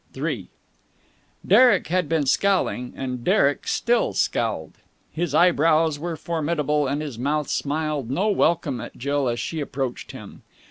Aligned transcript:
III 0.17 0.49
Derek 1.45 1.85
had 1.89 2.09
been 2.09 2.25
scowling, 2.25 2.91
and 2.95 3.23
Derek 3.23 3.67
still 3.67 4.13
scowled. 4.13 4.79
His 5.11 5.35
eyebrows 5.35 5.99
were 5.99 6.15
formidable, 6.15 6.87
and 6.87 7.03
his 7.03 7.19
mouth 7.19 7.47
smiled 7.49 8.09
no 8.09 8.27
welcome 8.29 8.81
at 8.81 8.97
Jill 8.97 9.29
as 9.29 9.39
she 9.39 9.59
approached 9.59 10.11
him. 10.11 10.41